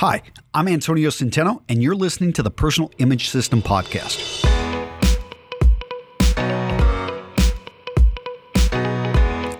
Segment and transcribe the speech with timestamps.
[0.00, 0.20] Hi,
[0.52, 4.44] I'm Antonio Centeno, and you're listening to the Personal Image System Podcast.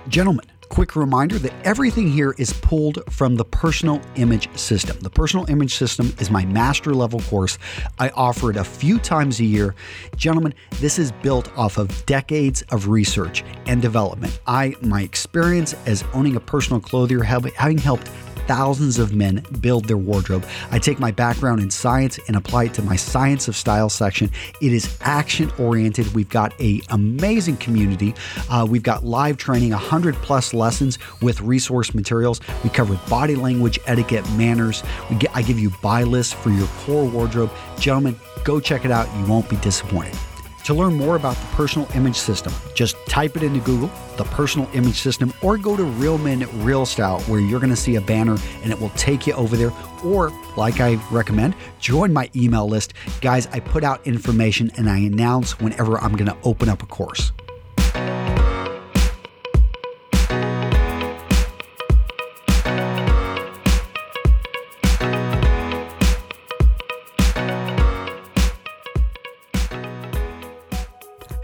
[0.09, 5.01] Gentlemen, quick reminder that everything here is pulled from the Personal Image System.
[5.01, 7.57] The Personal Image System is my master level course.
[7.99, 9.75] I offer it a few times a year.
[10.17, 14.39] Gentlemen, this is built off of decades of research and development.
[14.47, 18.11] I my experience as owning a personal clothier having helped
[18.47, 20.47] thousands of men build their wardrobe.
[20.71, 24.31] I take my background in science and apply it to my Science of Style section.
[24.61, 26.15] It is action oriented.
[26.15, 28.15] We've got a amazing community.
[28.51, 32.41] Uh, we've got live training, 100 plus lessons with resource materials.
[32.65, 34.83] We cover body language, etiquette, manners.
[35.19, 37.51] Get, I give you buy lists for your core wardrobe.
[37.79, 39.09] Gentlemen, go check it out.
[39.19, 40.17] You won't be disappointed.
[40.67, 44.69] To learn more about the personal image system, just type it into Google, the personal
[44.75, 48.01] image system, or go to Real Men Real Style, where you're going to see a
[48.01, 49.71] banner and it will take you over there.
[50.05, 52.95] Or, like I recommend, join my email list.
[53.21, 56.87] Guys, I put out information and I announce whenever I'm going to open up a
[56.87, 57.31] course.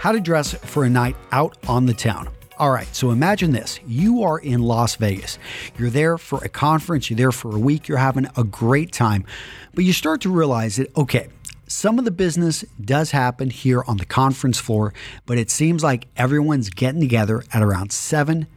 [0.02, 2.28] How to dress for a night out on the town.
[2.58, 3.78] All right, so imagine this.
[3.86, 5.38] You are in Las Vegas.
[5.78, 9.24] You're there for a conference, you're there for a week, you're having a great time.
[9.72, 11.28] But you start to realize that, okay,
[11.68, 14.92] some of the business does happen here on the conference floor,
[15.24, 18.48] but it seems like everyone's getting together at around 7,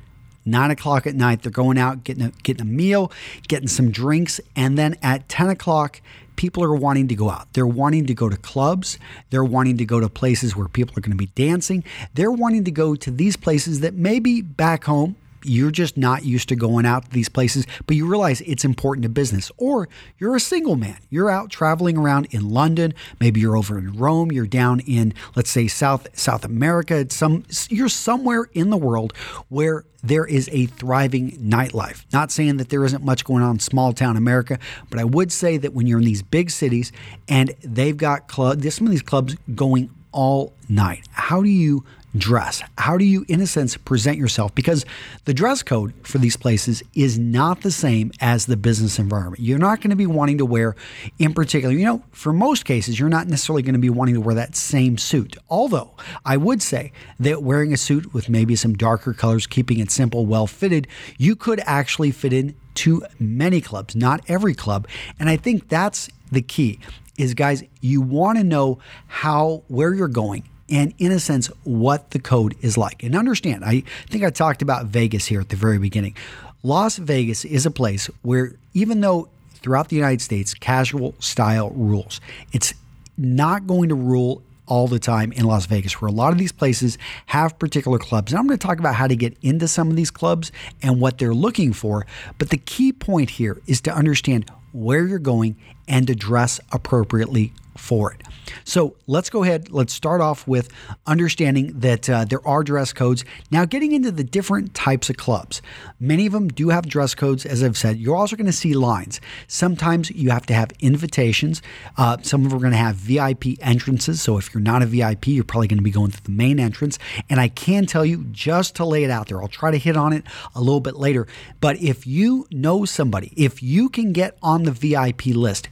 [0.46, 1.42] nine o'clock at night.
[1.42, 3.12] They're going out, getting a, getting a meal,
[3.48, 6.02] getting some drinks, and then at 10 o'clock,
[6.36, 7.52] people are wanting to go out.
[7.54, 9.00] They're wanting to go to clubs.
[9.30, 11.84] They're wanting to go to places where people are going to be dancing.
[12.14, 15.16] They're wanting to go to these places that maybe back home
[15.46, 19.04] you're just not used to going out to these places, but you realize it's important
[19.04, 19.52] to business.
[19.58, 19.88] Or
[20.18, 20.98] you're a single man.
[21.10, 22.94] You're out traveling around in London.
[23.20, 24.32] Maybe you're over in Rome.
[24.32, 27.06] You're down in, let's say, South South America.
[27.10, 29.14] Some you're somewhere in the world
[29.50, 32.06] where there is a thriving nightlife.
[32.14, 34.60] Not saying that there isn't much going on in small town America,
[34.90, 36.92] but I would say that when you're in these big cities
[37.28, 41.08] and they've got club, some of these clubs going all night.
[41.12, 41.84] How do you
[42.18, 42.64] dress?
[42.78, 44.56] How do you, in a sense, present yourself?
[44.56, 44.86] Because
[45.26, 49.42] the dress code for these places is not the same as the business environment.
[49.42, 50.78] You're not going to be wanting to wear,
[51.20, 54.22] in particular, you know, for most cases, you're not necessarily going to be wanting to
[54.22, 55.36] wear that same suit.
[55.50, 55.92] Although
[56.24, 60.26] I would say that wearing a suit with maybe some darker colors, keeping it simple,
[60.26, 60.88] well fitted,
[61.18, 64.88] you could actually fit in to many clubs, not every club.
[65.20, 66.80] And I think that's the key
[67.18, 72.12] is guys, you want to know how where you're going and in a sense what
[72.12, 73.04] the code is like.
[73.04, 76.16] And understand, I think I talked about Vegas here at the very beginning.
[76.64, 82.20] Las Vegas is a place where even though throughout the United States casual style rules,
[82.52, 82.74] it's
[83.18, 86.52] not going to rule all the time in Las Vegas, where a lot of these
[86.52, 86.98] places
[87.28, 88.32] have particular clubs.
[88.32, 90.52] And I'm going to talk about how to get into some of these clubs
[90.82, 92.08] and what they're looking for.
[92.40, 95.56] But the key point here is to understand where you're going
[95.88, 98.22] and to dress appropriately for it.
[98.64, 99.72] So let's go ahead.
[99.72, 100.70] Let's start off with
[101.06, 103.26] understanding that uh, there are dress codes.
[103.52, 105.62] Now, getting into the different types of clubs,
[106.00, 107.46] many of them do have dress codes.
[107.46, 109.20] As I've said, you're also going to see lines.
[109.48, 111.62] Sometimes you have to have invitations.
[111.98, 114.22] Uh, some of them are going to have VIP entrances.
[114.22, 116.60] So if you're not a VIP, you're probably going to be going through the main
[116.60, 116.98] entrance.
[117.30, 119.98] And I can tell you just to lay it out there, I'll try to hit
[119.98, 120.24] on it
[120.54, 121.28] a little bit later.
[121.60, 125.70] But if you know somebody, if you can get on the VIP list,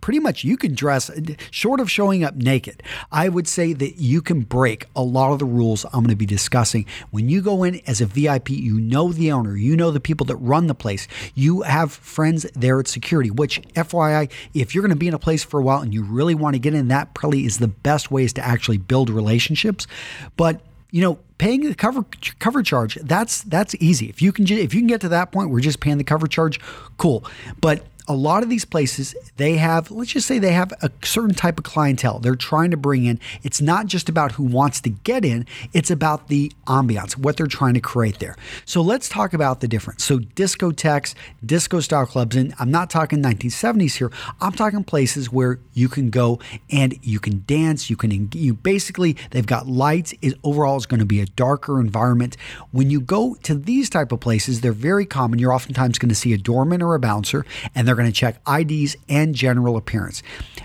[0.00, 1.10] pretty much you can dress
[1.50, 2.82] short of showing up naked.
[3.10, 6.16] I would say that you can break a lot of the rules I'm going to
[6.16, 6.86] be discussing.
[7.10, 10.26] When you go in as a VIP, you know the owner, you know the people
[10.26, 14.90] that run the place, you have friends there at security, which FYI, if you're going
[14.90, 16.88] to be in a place for a while and you really want to get in,
[16.88, 19.86] that probably is the best ways to actually build relationships.
[20.36, 20.60] But
[20.92, 22.04] you know, paying the cover
[22.38, 24.08] cover charge that's that's easy.
[24.08, 26.26] If you can if you can get to that point, we're just paying the cover
[26.26, 26.60] charge,
[26.98, 27.24] cool.
[27.60, 31.34] But a lot of these places they have let's just say they have a certain
[31.34, 33.20] type of clientele they're trying to bring in.
[33.42, 37.46] It's not just about who wants to get in it's about the ambiance what they're
[37.46, 38.36] trying to create there.
[38.64, 40.04] So let's talk about the difference.
[40.04, 44.10] So discotheques disco style clubs and i'm not talking 1970s here
[44.40, 46.38] i'm talking places where you can go
[46.70, 51.00] and you can dance you can you basically they've got lights it overall is going
[51.00, 52.36] to be a darker environment.
[52.70, 56.14] When you go to these type of places they're very common you're oftentimes going to
[56.14, 57.44] see a doorman or a bouncer
[57.74, 60.22] and they're going to check IDs and general appearance.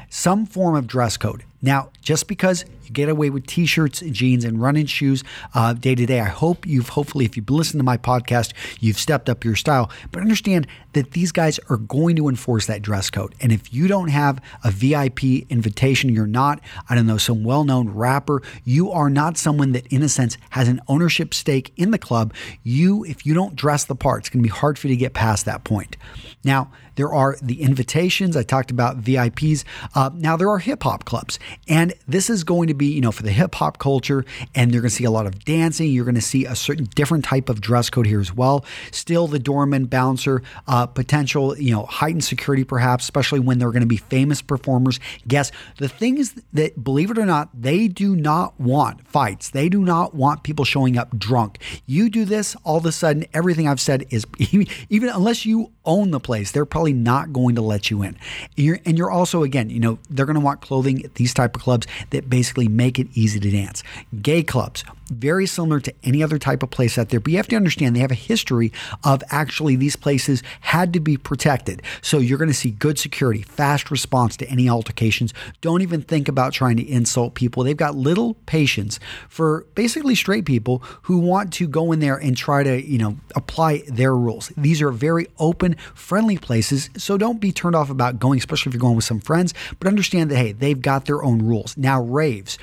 [0.10, 1.44] Some form of dress code.
[1.62, 5.96] Now, just because you get away with t-shirts, and jeans, and running shoes uh, day
[5.96, 9.44] to day, I hope you've hopefully, if you've listened to my podcast, you've stepped up
[9.44, 9.90] your style.
[10.12, 13.34] But understand that these guys are going to enforce that dress code.
[13.42, 17.90] And if you don't have a VIP invitation, you're not, I don't know, some well-known
[17.90, 21.98] rapper, you are not someone that, in a sense, has an ownership stake in the
[21.98, 22.34] club.
[22.64, 25.00] You, if you don't dress the part, it's going to be hard for you to
[25.00, 25.98] get past that point.
[26.44, 28.36] Now, there are the invitations.
[28.36, 29.64] I talked about VIPs.
[29.96, 31.40] Uh, now, there are hip hop clubs.
[31.68, 34.26] And this is going to be, you know, for the hip hop culture.
[34.54, 35.92] And you're going to see a lot of dancing.
[35.92, 38.66] You're going to see a certain different type of dress code here as well.
[38.92, 43.82] Still the doorman, bouncer, uh, potential, you know, heightened security perhaps, especially when they're going
[43.82, 45.00] to be famous performers.
[45.28, 49.52] Guess the things that, believe it or not, they do not want fights.
[49.52, 51.60] They do not want people showing up drunk.
[51.86, 54.26] You do this, all of a sudden, everything I've said is
[54.90, 58.18] even unless you own the place, they're probably not going to let you in.
[58.58, 61.34] And you're, and you're also, again, you know, they're going to want clothing at these
[61.34, 63.82] type of clubs that basically make it easy to dance.
[64.22, 67.20] Gay clubs, very similar to any other type of place out there.
[67.20, 68.74] But you have to understand they have a history
[69.04, 71.82] of actually these places had to be protected.
[72.02, 75.34] So you're going to see good security, fast response to any altercations.
[75.62, 77.64] Don't even think about trying to insult people.
[77.64, 79.00] They've got little patience
[79.30, 83.18] for basically straight people who want to go in there and try to, you know,
[83.36, 84.52] apply their rules.
[84.58, 86.90] These are very open, friendly places.
[86.98, 89.88] So don't be turned off about going, especially if you're going with some friends, but
[89.88, 91.78] understand that, hey, they've got their own rules.
[91.78, 92.58] Now, raves.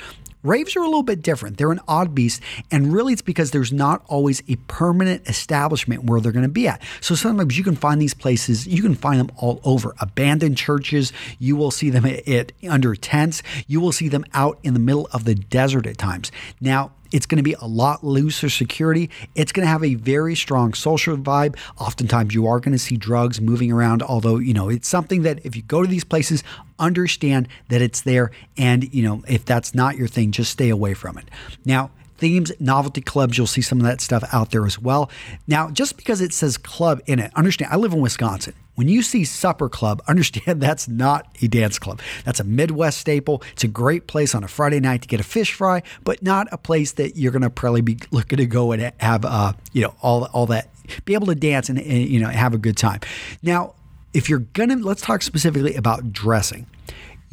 [0.44, 1.56] Raves are a little bit different.
[1.56, 6.20] They're an odd beast, and really it's because there's not always a permanent establishment where
[6.20, 6.82] they're going to be at.
[7.00, 9.94] So sometimes you can find these places, you can find them all over.
[10.00, 14.58] Abandoned churches, you will see them at, at under tents, you will see them out
[14.62, 16.30] in the middle of the desert at times.
[16.60, 19.08] Now, it's going to be a lot looser security.
[19.36, 21.56] It's going to have a very strong social vibe.
[21.78, 25.38] Oftentimes, you are going to see drugs moving around, although, you know, it's something that
[25.46, 26.42] if you go to these places,
[26.80, 28.32] understand that it's there.
[28.58, 31.30] And, you know, if that's not your thing, just stay away from it.
[31.64, 33.36] Now, themes, novelty clubs.
[33.36, 35.10] You'll see some of that stuff out there as well.
[35.46, 38.54] Now, just because it says club in it, understand, I live in Wisconsin.
[38.74, 42.00] When you see Supper Club, understand that's not a dance club.
[42.24, 43.42] That's a Midwest staple.
[43.52, 46.48] It's a great place on a Friday night to get a fish fry, but not
[46.52, 49.82] a place that you're going to probably be looking to go and have, uh, you
[49.82, 50.70] know, all all that,
[51.04, 53.00] be able to dance and, and you know have a good time.
[53.42, 53.74] Now,
[54.12, 56.66] if you're gonna, let's talk specifically about dressing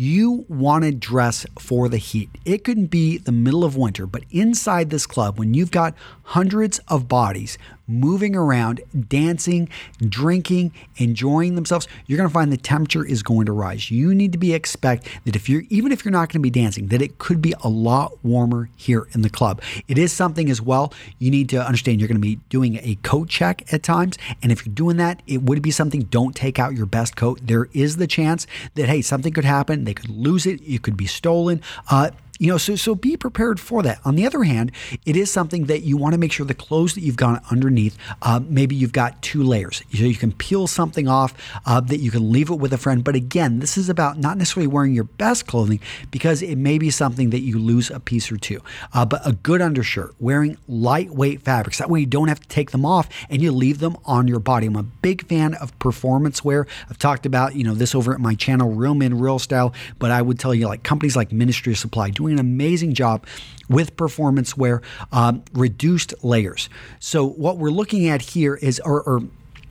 [0.01, 2.27] you want to dress for the heat.
[2.43, 5.93] It could be the middle of winter, but inside this club, when you've got
[6.23, 7.55] hundreds of bodies
[7.91, 13.51] moving around, dancing, drinking, enjoying themselves, you're going to find the temperature is going to
[13.51, 13.91] rise.
[13.91, 16.49] You need to be expect that if you're even if you're not going to be
[16.49, 19.61] dancing, that it could be a lot warmer here in the club.
[19.87, 20.93] It is something as well.
[21.19, 24.51] You need to understand you're going to be doing a coat check at times, and
[24.51, 26.03] if you're doing that, it would be something.
[26.03, 27.39] Don't take out your best coat.
[27.43, 29.83] There is the chance that hey, something could happen.
[29.83, 30.61] They could lose it.
[30.61, 31.61] It could be stolen.
[31.89, 32.11] Uh,
[32.41, 33.99] you know, so so be prepared for that.
[34.03, 34.71] On the other hand,
[35.05, 37.95] it is something that you want to make sure the clothes that you've got underneath,
[38.23, 39.83] uh, maybe you've got two layers.
[39.93, 41.35] So you can peel something off
[41.67, 43.03] uh, that you can leave it with a friend.
[43.03, 45.79] But again, this is about not necessarily wearing your best clothing
[46.09, 48.59] because it may be something that you lose a piece or two.
[48.91, 51.77] Uh, but a good undershirt, wearing lightweight fabrics.
[51.77, 54.39] That way you don't have to take them off and you leave them on your
[54.39, 54.65] body.
[54.65, 56.65] I'm a big fan of performance wear.
[56.89, 59.75] I've talked about, you know, this over at my channel, Real Men, Real Style.
[59.99, 62.93] But I would tell you, like companies like Ministry of Supply doing doing an amazing
[62.93, 63.25] job
[63.69, 64.81] with performance wear,
[65.11, 66.69] um, reduced layers.
[66.99, 69.17] So what we're looking at here is, or, or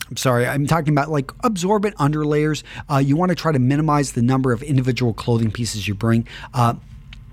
[0.09, 2.62] I'm sorry, I'm talking about like absorbent underlayers.
[2.91, 6.27] Uh, you want to try to minimize the number of individual clothing pieces you bring.
[6.55, 6.75] Uh,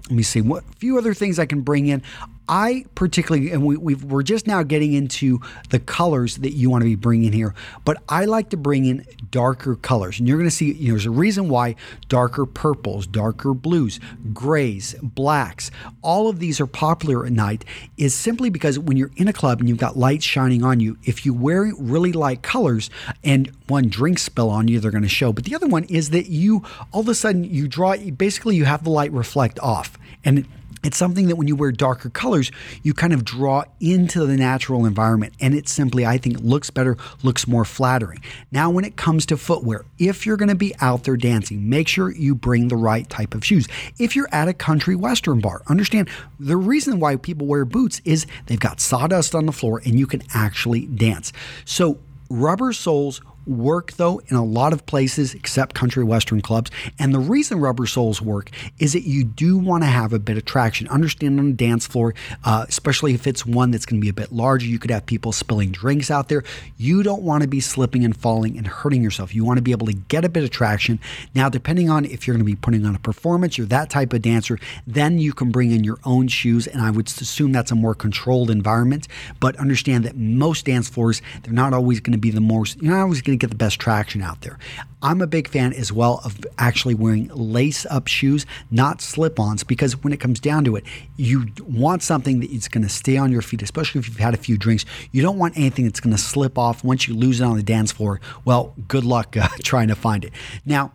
[0.04, 2.02] let me see what few other things I can bring in.
[2.50, 6.82] I particularly, and we, we are just now getting into the colors that you want
[6.82, 10.20] to be bringing here, but I like to bring in darker colors.
[10.20, 11.76] And you're going to see, you know, there's a reason why
[12.08, 14.00] darker purples, darker blues,
[14.34, 17.66] grays, blacks, all of these are popular at night
[17.98, 20.98] is simply because when you're in a club and you've got lights shining on you,
[21.04, 22.90] if you wear really light colors
[23.24, 25.34] and one drink spill on you, they're going to show.
[25.34, 28.66] But the other one is that you, all of a sudden, you draw, basically, you
[28.66, 29.98] have the light reflect off.
[30.24, 30.48] And
[30.84, 32.52] it's something that when you wear darker colors,
[32.84, 35.34] you kind of draw into the natural environment.
[35.40, 38.22] And it simply, I think, looks better, looks more flattering.
[38.52, 41.88] Now, when it comes to footwear, if you're going to be out there dancing, make
[41.88, 43.68] sure you bring the right type of shoes.
[44.00, 48.26] If you're at a country western bar, understand the reason why people wear boots is
[48.46, 51.34] they've got sawdust on the floor and you can actually dance.
[51.66, 56.72] So, rubber soles work though in a lot of places except country western clubs.
[57.00, 58.50] And the reason rubber soles work
[58.80, 60.88] is that you do want to have a bit of traction.
[60.88, 62.14] Understand on a dance floor,
[62.44, 65.06] uh, especially if it's one that's going to be a bit larger, you could have
[65.06, 66.44] people spilling drinks out there.
[66.78, 69.34] You don't want to be slipping and falling and hurting yourself.
[69.34, 71.00] You want to be able to get a bit of traction.
[71.34, 74.14] Now, depending on if you're going to be putting on a performance, you're that type
[74.14, 76.68] of dancer, then you can bring in your own shoes.
[76.68, 79.08] And I would assume that's a more controlled environment.
[79.40, 82.94] But understand that most dance floors, they're not always going to be the most, you're
[82.94, 84.58] not always going to get the best traction out there.
[85.02, 89.64] I'm a big fan as well of actually wearing lace up shoes, not slip ons,
[89.64, 90.84] because when it comes down to it,
[91.18, 94.34] you want something that is going to stay on your feet, especially if you've had
[94.34, 94.86] a few drinks.
[95.12, 97.64] You don't want anything that's going to slip off once you lose it on the
[97.64, 98.20] dance floor.
[98.44, 100.34] Well, good luck uh, trying to find it.
[100.66, 100.92] Now,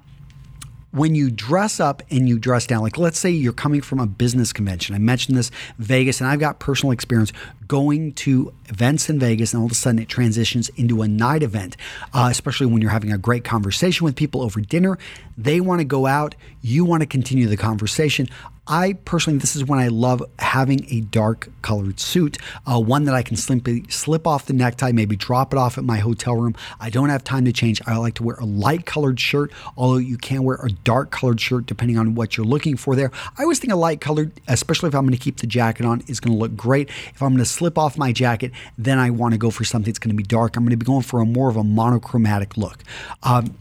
[0.93, 4.07] when you dress up and you dress down, like let's say you're coming from a
[4.07, 4.95] business convention.
[4.95, 7.33] I mentioned this Vegas, and I've got personal experience
[7.67, 11.43] going to events in Vegas, and all of a sudden it transitions into a night
[11.43, 11.77] event,
[12.13, 14.99] uh, especially when you're having a great conversation with people over dinner.
[15.39, 18.29] They want to go out, you want to continue the conversation.
[18.67, 23.15] I personally, this is when I love having a dark colored suit, uh, one that
[23.15, 26.55] I can simply slip off the necktie, maybe drop it off at my hotel room.
[26.79, 27.83] I don't have time to change.
[27.87, 31.41] I like to wear a light colored shirt, although you can wear a dark colored
[31.41, 33.11] shirt depending on what you're looking for there.
[33.37, 36.03] I always think a light colored, especially if I'm going to keep the jacket on,
[36.07, 36.89] is going to look great.
[36.89, 39.91] If I'm going to slip off my jacket, then I want to go for something
[39.91, 40.57] that's going to be dark.
[40.57, 42.79] I'm going to be going for a more of a monochromatic look.
[43.25, 43.57] Um,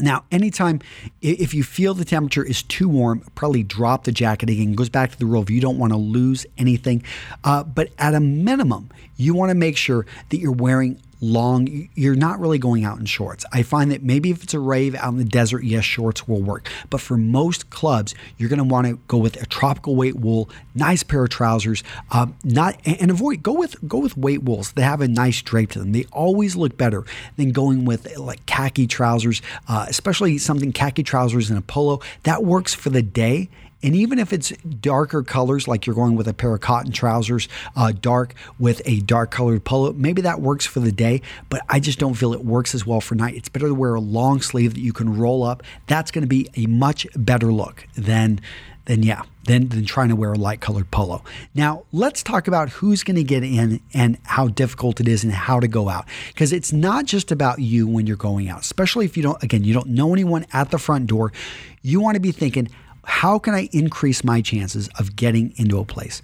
[0.00, 0.80] now, anytime
[1.22, 4.72] if you feel the temperature is too warm, probably drop the jacket again.
[4.72, 7.02] It goes back to the rule of you don't want to lose anything.
[7.44, 12.14] Uh, but at a minimum, you want to make sure that you're wearing long, you're
[12.14, 13.44] not really going out in shorts.
[13.52, 16.42] I find that maybe if it's a rave out in the desert, yes, shorts will
[16.42, 16.68] work.
[16.90, 20.48] But for most clubs, you're going to want to go with a tropical weight wool,
[20.74, 24.82] nice pair of trousers, um, not and avoid go with go with weight wools that
[24.82, 25.92] have a nice drape to them.
[25.92, 27.04] They always look better
[27.36, 32.44] than going with like khaki trousers, uh, especially something khaki trousers and a polo that
[32.44, 33.48] works for the day
[33.84, 34.50] and even if it's
[34.80, 39.00] darker colors, like you're going with a pair of cotton trousers, uh, dark with a
[39.00, 42.44] dark colored polo, maybe that works for the day, but I just don't feel it
[42.44, 43.34] works as well for night.
[43.34, 45.62] It's better to wear a long sleeve that you can roll up.
[45.86, 48.40] That's going to be a much better look than
[48.86, 51.22] then yeah, than, than trying to wear a light colored polo.
[51.54, 55.32] Now, let's talk about who's going to get in and how difficult it is and
[55.32, 56.06] how to go out.
[56.28, 59.64] Because it's not just about you when you're going out, especially if you don't, again,
[59.64, 61.32] you don't know anyone at the front door.
[61.80, 62.68] You want to be thinking,
[63.06, 66.22] how can I increase my chances of getting into a place?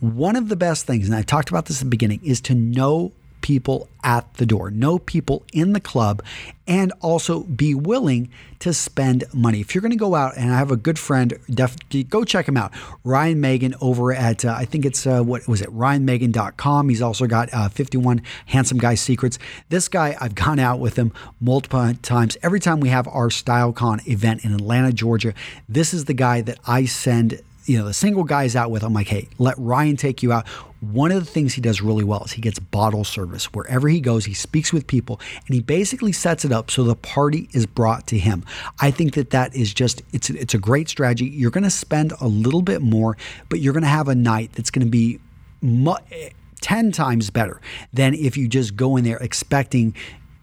[0.00, 2.54] One of the best things, and I talked about this at the beginning, is to
[2.54, 3.12] know
[3.48, 6.22] people at the door, no people in the club,
[6.66, 8.28] and also be willing
[8.58, 9.58] to spend money.
[9.58, 12.46] If you're going to go out, and I have a good friend, definitely go check
[12.46, 12.74] him out,
[13.04, 16.90] Ryan Magin over at, uh, I think it's, uh, what was it, ryanmagin.com.
[16.90, 19.38] He's also got uh, 51 Handsome Guy Secrets.
[19.70, 22.36] This guy, I've gone out with him multiple times.
[22.42, 25.32] Every time we have our StyleCon event in Atlanta, Georgia,
[25.70, 28.94] this is the guy that I send you know, the single guys out with, I'm
[28.94, 30.48] like, hey, let Ryan take you out.
[30.80, 33.52] One of the things he does really well is he gets bottle service.
[33.52, 36.96] Wherever he goes, he speaks with people and he basically sets it up so the
[36.96, 38.44] party is brought to him.
[38.80, 41.26] I think that that is just, it's, it's a great strategy.
[41.26, 43.18] You're going to spend a little bit more,
[43.50, 45.20] but you're going to have a night that's going to be
[45.60, 47.60] mu- eh, 10 times better
[47.92, 49.94] than if you just go in there expecting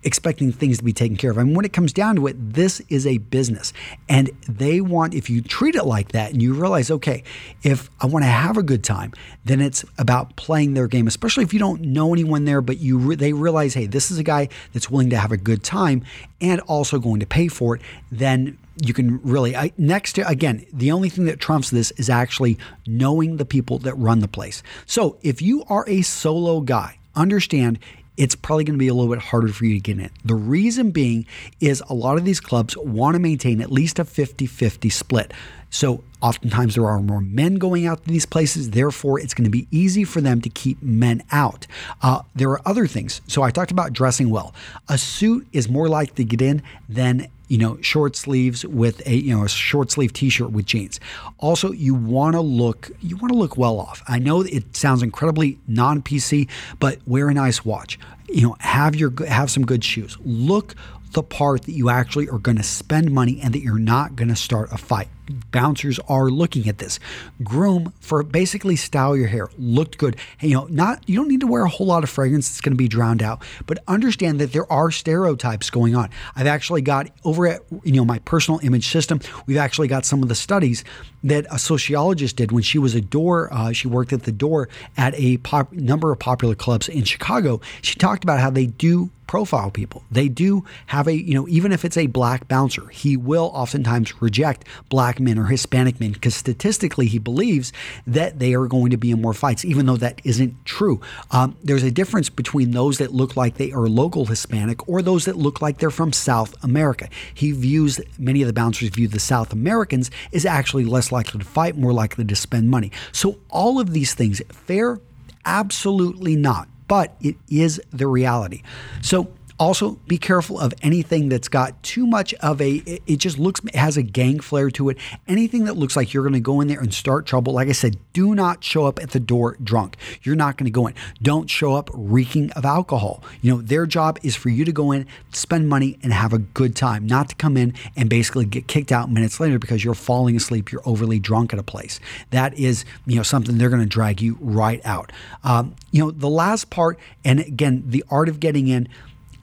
[0.06, 1.38] expecting things to be taken care of.
[1.40, 3.74] I mean, when it comes down to it, this is a business.
[4.08, 7.24] And they want, if you treat it like that and you realize, okay,
[7.64, 11.44] if I want to have a good time, then it's about playing their game, especially
[11.44, 14.24] if you don't know anyone there, but you re- they realize, hey, this is a
[14.24, 16.04] guy that's willing to have a good time
[16.40, 17.82] and also going to pay for it,
[18.12, 22.10] then you can really I, next to again the only thing that trumps this is
[22.10, 26.98] actually knowing the people that run the place so if you are a solo guy
[27.16, 27.80] understand
[28.18, 30.10] it's probably going to be a little bit harder for you to get in.
[30.24, 31.26] The reason being
[31.60, 35.34] is a lot of these clubs want to maintain at least a 50 50 split.
[35.70, 38.72] So oftentimes there are more men going out to these places.
[38.72, 41.68] Therefore, it's going to be easy for them to keep men out.
[42.02, 43.22] Uh, there are other things.
[43.28, 44.54] So I talked about dressing well.
[44.88, 49.16] A suit is more likely to get in than you know short sleeves with a
[49.16, 51.00] you know a short sleeve t-shirt with jeans
[51.38, 55.04] also you want to look you want to look well off i know it sounds
[55.04, 60.18] incredibly non-pc but wear a nice watch you know have your have some good shoes
[60.26, 60.76] look
[61.12, 64.28] the part that you actually are going to spend money and that you're not going
[64.28, 65.08] to start a fight
[65.52, 67.00] bouncers are looking at this.
[67.44, 70.18] Groom for basically style your hair, looked good.
[70.38, 72.62] Hey, you know, not you don't need to wear a whole lot of fragrance that's
[72.62, 76.10] going to be drowned out, but understand that there are stereotypes going on.
[76.36, 80.24] I've actually got over at you know my personal image system, we've actually got some
[80.24, 80.84] of the studies
[81.24, 83.52] that a sociologist did when she was a door.
[83.52, 87.60] Uh, she worked at the door at a pop, number of popular clubs in Chicago.
[87.82, 90.04] She talked about how they do profile people.
[90.12, 94.22] They do have a, you know, even if it's a black bouncer, he will oftentimes
[94.22, 97.72] reject black men or Hispanic men because statistically he believes
[98.08, 101.02] that they are going to be in more fights, even though that isn't true.
[101.32, 105.26] Um, there's a difference between those that look like they are local Hispanic or those
[105.26, 107.10] that look like they're from South America.
[107.34, 111.46] He views, many of the bouncers view the South Americans as actually less likely to
[111.46, 112.92] fight, more likely to spend money.
[113.12, 115.00] So all of these things, fair,
[115.46, 118.62] absolutely not but it is the reality.
[119.02, 123.62] So also, be careful of anything that's got too much of a, it just looks,
[123.64, 124.98] it has a gang flair to it.
[125.28, 127.54] Anything that looks like you're going to go in there and start trouble.
[127.54, 129.96] Like I said, do not show up at the door drunk.
[130.24, 130.94] You're not going to go in.
[131.22, 133.24] Don't show up reeking of alcohol.
[133.42, 136.40] You know, their job is for you to go in, spend money, and have a
[136.40, 139.94] good time, not to come in and basically get kicked out minutes later because you're
[139.94, 142.00] falling asleep, you're overly drunk at a place.
[142.32, 145.12] That is, you know, something they're going to drag you right out.
[145.44, 148.90] Um, you know, the last part, and again, the art of getting in,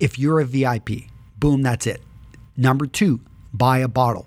[0.03, 1.05] if you're a VIP,
[1.39, 2.03] boom, that's it.
[2.57, 3.21] Number two,
[3.55, 4.27] buy a bottle.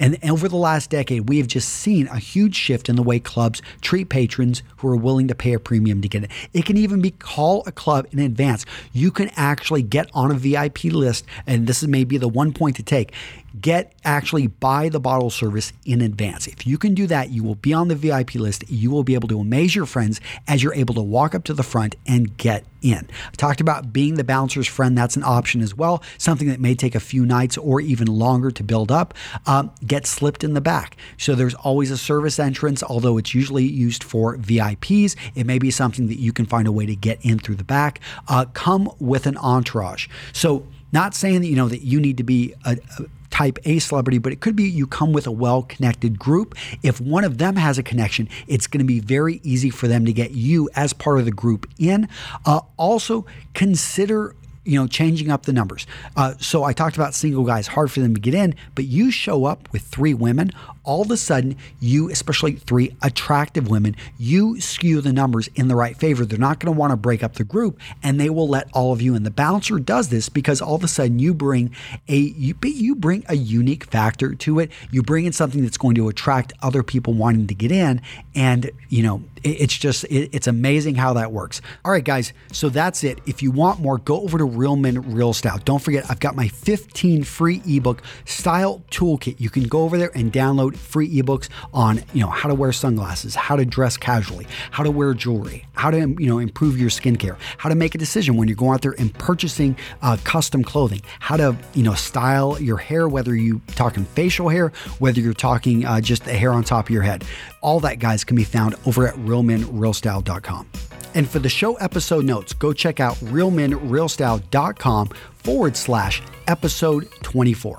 [0.00, 3.20] And over the last decade, we have just seen a huge shift in the way
[3.20, 6.30] clubs treat patrons who are willing to pay a premium to get it.
[6.52, 8.66] It can even be call a club in advance.
[8.92, 12.74] You can actually get on a VIP list, and this is maybe the one point
[12.76, 13.12] to take
[13.60, 16.46] get actually buy the bottle service in advance.
[16.46, 18.68] If you can do that, you will be on the VIP list.
[18.68, 21.54] You will be able to amaze your friends as you're able to walk up to
[21.54, 23.08] the front and get in.
[23.28, 24.96] I talked about being the bouncer's friend.
[24.98, 28.50] That's an option as well, something that may take a few nights or even longer
[28.50, 29.14] to build up.
[29.46, 30.96] Um, get slipped in the back.
[31.16, 35.16] So there's always a service entrance, although it's usually used for VIPs.
[35.34, 37.64] It may be something that you can find a way to get in through the
[37.64, 38.00] back.
[38.28, 40.08] Uh, come with an entourage.
[40.32, 43.80] So not saying that you know that you need to be a, a type A
[43.80, 46.54] celebrity, but it could be you come with a well connected group.
[46.82, 50.04] If one of them has a connection, it's going to be very easy for them
[50.04, 52.08] to get you as part of the group in.
[52.46, 55.86] Uh, also, consider you know, changing up the numbers.
[56.16, 59.10] Uh, so I talked about single guys, hard for them to get in, but you
[59.10, 60.50] show up with three women,
[60.84, 65.74] all of a sudden, you, especially three attractive women, you skew the numbers in the
[65.74, 66.24] right favor.
[66.24, 68.92] They're not going to want to break up the group and they will let all
[68.92, 69.22] of you in.
[69.22, 71.74] The bouncer does this because all of a sudden you bring
[72.08, 74.70] a you, you bring a unique factor to it.
[74.90, 78.00] You bring in something that's going to attract other people wanting to get in
[78.34, 81.60] and, you know, it's just it's amazing how that works.
[81.84, 82.32] All right, guys.
[82.52, 83.18] So that's it.
[83.26, 85.58] If you want more, go over to Real Men Real Style.
[85.64, 89.40] Don't forget, I've got my 15 free ebook style toolkit.
[89.40, 92.72] You can go over there and download free ebooks on, you know, how to wear
[92.72, 96.90] sunglasses, how to dress casually, how to wear jewelry, how to, you know, improve your
[96.90, 100.62] skincare, how to make a decision when you're going out there and purchasing uh, custom
[100.62, 105.34] clothing, how to, you know, style your hair, whether you're talking facial hair, whether you're
[105.34, 107.24] talking uh, just the hair on top of your head.
[107.60, 110.68] All that, guys, can be found over at realmenrealstyle.com.
[111.14, 117.78] And for the show episode notes, go check out realmenrealstyle.com forward slash episode 24.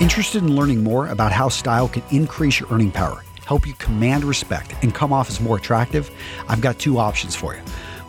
[0.00, 4.22] Interested in learning more about how style can increase your earning power, help you command
[4.22, 6.10] respect, and come off as more attractive?
[6.46, 7.62] I've got two options for you.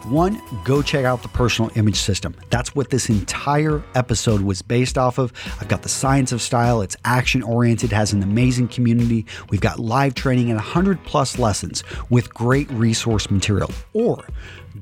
[0.09, 2.35] One, go check out the personal image system.
[2.51, 5.33] That's what this entire episode was based off of.
[5.59, 9.25] I've got the science of style, it's action oriented, has an amazing community.
[9.49, 13.71] We've got live training and 100 plus lessons with great resource material.
[13.93, 14.23] Or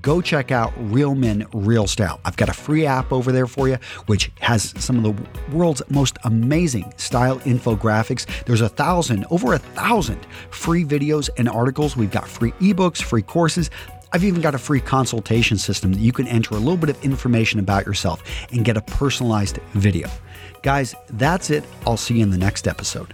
[0.01, 2.19] go check out Real Men Real Style.
[2.25, 5.81] I've got a free app over there for you, which has some of the world's
[5.89, 8.25] most amazing style infographics.
[8.43, 11.95] There's a thousand, over a thousand free videos and articles.
[11.95, 13.69] We've got free ebooks, free courses.
[14.13, 17.03] I've even got a free consultation system that you can enter a little bit of
[17.03, 20.07] information about yourself and get a personalized video.
[20.61, 21.63] Guys, that's it.
[21.87, 23.11] I'll see you in the next episode.